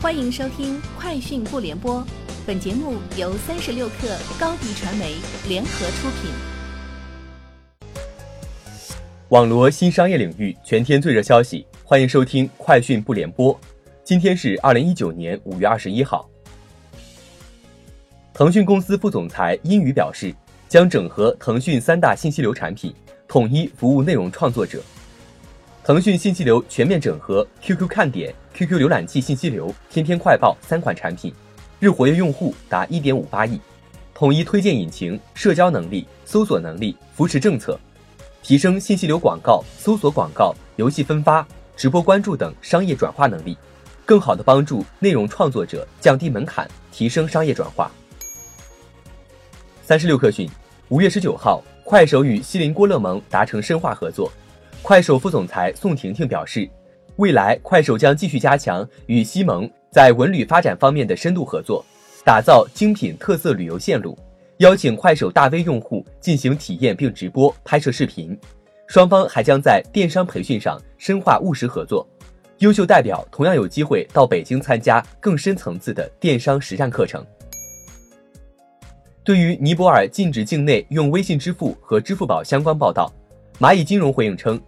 [0.00, 2.00] 欢迎收听《快讯不联播》，
[2.46, 5.16] 本节目由三十六克高低传媒
[5.48, 6.30] 联合出品。
[9.30, 13.52] 网罗新商业领域全天最热消息，欢迎收听《快讯不联播》。
[14.04, 16.30] 今天是二零一九年五月二十一号。
[18.32, 20.32] 腾讯公司副总裁殷宇表示，
[20.68, 22.94] 将整合腾讯三大信息流产品，
[23.26, 24.80] 统一服务内容创作者。
[25.88, 31.32] 腾讯信息流全面整合 QQ 看点、QQ 浏览器信息流、天天快报三款产品，
[31.80, 33.58] 日活跃用户达1.58亿，
[34.12, 37.80] 统一推荐引擎、社交能力、搜索能力、扶持政策，
[38.42, 43.56] 提升信息流广告、搜索广告、游戏分发、直播关注等商业转化能力，
[44.04, 47.90] 更好地帮助内容创作者降低门槛，提升商业转化。
[49.82, 50.46] 三十六氪讯，
[50.90, 54.30] 五月十九号，快手与锡林郭勒盟达成深化合作。
[54.82, 56.68] 快手副总裁宋婷婷表示，
[57.16, 61.84] 未来快手将继续加强与西盟在文旅发展方面的深度合作，
[62.24, 64.16] 打造精品特色旅游线路，
[64.58, 68.38] 邀请快手大 V 用户进行体验并直播拍摄视频。
[68.86, 72.08] 双方还将在电商培训上深化务实合作，
[72.58, 77.22] 优秀代表同样有机会到北京参加更深层次的电商实战课程。
[79.22, 83.12] 对于尼泊尔禁止境内用微信支付和支付宝相关报道。
[83.60, 84.58] 蚂蚁金融回应称，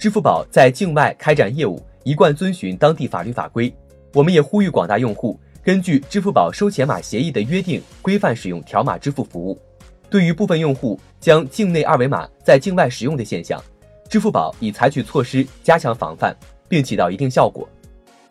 [0.00, 3.70] 支付宝在境外开展业务一贯遵循当地法律法规。
[4.14, 9.60] 我们也呼吁广大用户根据支付宝收钱码协议的约定，规范使用条码支付服务。
[10.08, 13.62] 对于部分用户将境内二维码在境外使用的现象，
[14.08, 16.34] 支付宝已采取措施加强防范，
[16.66, 17.68] 并起到一定效果。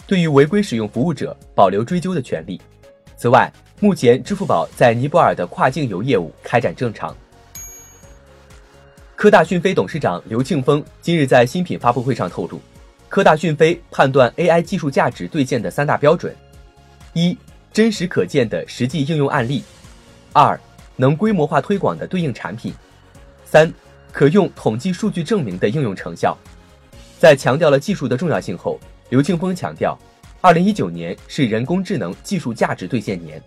[0.08, 2.60] 对于违规使用服务者，保留追究的权利。
[3.16, 7.16] 此外，目前支付宝在尼泊尔的跨境游业务开展正常。
[9.20, 12.58] 科大讯飞董事长刘庆峰今日在新品发布会上透露，
[13.10, 16.34] 科大讯飞判断 AI 技术价值兑现的三大标准：
[17.12, 17.38] 一、
[17.74, 19.62] 真实可见的实际应用案例；
[20.32, 20.58] 二、
[20.96, 22.72] 能规模化推广的对应产品；
[23.44, 23.70] 三、
[24.14, 26.38] 可用统计数据证明的应用成效。
[27.20, 28.80] 在强调了技术的重要性后，
[29.10, 30.00] 刘庆峰强调，
[30.40, 33.44] 二零一九年是人工智能技术价值兑现年。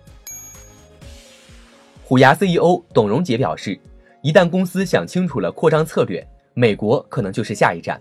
[2.05, 3.81] 虎牙 CEO 董荣杰表示。
[4.23, 6.25] 一旦公司想清楚了扩张策略，
[6.55, 8.01] 美国可能就是下一站。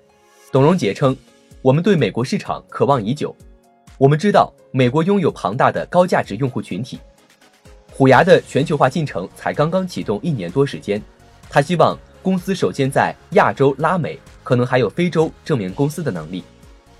[0.51, 1.17] 董荣杰称
[1.63, 3.35] ：“我们对美国市场渴望已久，
[3.97, 6.99] 我们知道美国拥有庞大的高价值用户群体。
[7.91, 11.01] 虎牙的全球化进程才刚刚启动一年多时间，
[11.49, 16.43] 他希望公司首先在亚洲、拉美，可能还有非洲证明公司的能力。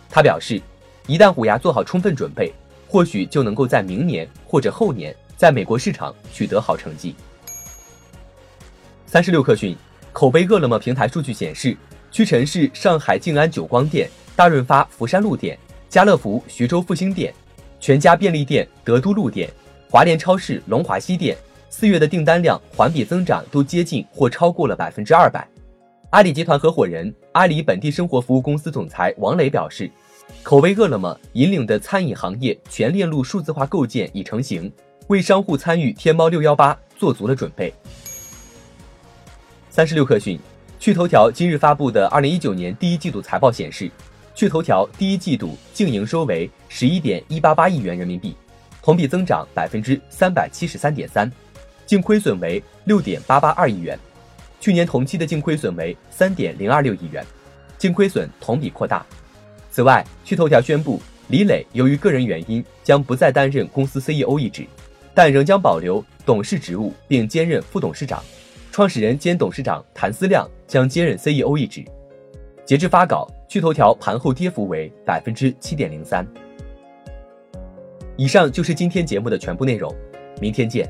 [0.09, 0.59] 他表示，
[1.05, 2.51] 一旦虎牙做好充分准备，
[2.87, 7.15] 或许就能够在明年或者后年在美国市场取得好成绩。”
[9.11, 9.75] 三十六氪讯，
[10.13, 11.75] 口碑饿了么平台数据显示，
[12.11, 17.33] 屈臣氏上海静安久光店、大润发福山路店、家乐福徐州复兴店、
[17.77, 19.49] 全家便利店德都路店、
[19.89, 21.35] 华联超市龙华西店
[21.69, 25.45] 四月的订单量环比增长都接近或超过了百分之二百。
[26.11, 29.91] 阿里集团合伙人、阿里本地生活服务公司总裁王磊表示，
[30.41, 34.71] 口碑饿了么引领的餐饮行业全链路数字化构建已成型，
[35.07, 37.73] 为商户参与天猫六幺八做足了准备。
[39.71, 40.37] 三十六氪讯，
[40.81, 43.89] 趣头条今日发布的二零一九年第一季度财报显示，
[44.35, 48.35] 趣头条第一季度净营收为十一点一八八亿元人民币，
[48.81, 51.31] 同比增长百分之三百七十三点三，
[51.85, 53.97] 净亏损为六点八八二亿元，
[54.59, 57.25] 去年同期的净亏损为三点零二六亿元，
[57.77, 59.05] 净亏损同比扩大。
[59.71, 64.67] 此外，趣头条宣布，李磊由于个人原因将不再担任公司 CEO 一职，
[65.13, 68.21] 但仍将保留董事职务并兼任副董事长。
[68.71, 71.83] 创始人兼董事长谭思亮将接任 CEO 一职。
[72.65, 76.25] 截至发稿，趣头条盘后跌幅为百分之七点零三。
[78.15, 79.93] 以上就是今天节目的全部内容，
[80.39, 80.89] 明天见。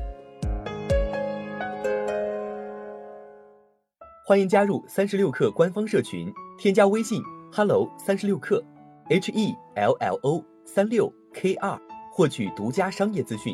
[4.24, 7.20] 欢迎加入三十六氪官方社群，添加微信
[7.52, 8.62] hello 三十六氪
[9.08, 11.76] h e l l o 三六 k 二，
[12.12, 13.52] 获取独家商业资讯，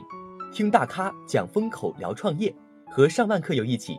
[0.52, 2.54] 听大咖讲风口，聊创业，
[2.90, 3.98] 和上万客友一起。